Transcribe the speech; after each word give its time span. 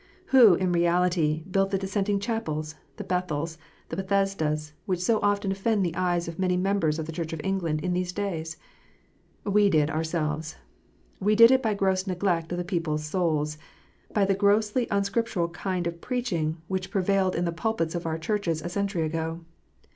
Who, 0.33 0.55
in 0.55 0.71
reality, 0.71 1.43
built 1.43 1.69
the 1.69 1.77
Dissenting 1.77 2.19
chapels, 2.21 2.73
the 2.97 3.03
Bethels, 3.03 3.59
the 3.89 3.95
Bethesdas, 3.95 4.71
which 4.87 4.99
so 4.99 5.19
often 5.21 5.51
offend 5.51 5.85
the 5.85 5.95
eyes 5.95 6.27
of 6.27 6.39
many 6.39 6.57
members 6.57 6.97
of 6.97 7.05
the 7.05 7.11
Church 7.11 7.33
of 7.33 7.41
England 7.43 7.81
in 7.81 7.93
these 7.93 8.11
days? 8.11 8.57
We 9.43 9.69
did 9.69 9.91
ourselves! 9.91 10.55
We 11.19 11.35
did 11.35 11.51
it 11.51 11.61
by 11.61 11.75
gross 11.75 12.07
neglect 12.07 12.51
of 12.51 12.57
the 12.57 12.63
people 12.63 12.95
s 12.95 13.05
souls, 13.07 13.59
by 14.11 14.25
the 14.25 14.33
grossly 14.33 14.87
unscriptural 14.89 15.49
kind 15.49 15.85
of 15.85 16.01
preaching 16.01 16.57
which 16.67 16.89
prevailed 16.89 17.35
in 17.35 17.45
the 17.45 17.51
pulpits 17.51 17.93
of 17.93 18.07
our 18.07 18.17
churches 18.17 18.63
a 18.63 18.69
century 18.69 19.03
ago. 19.03 19.41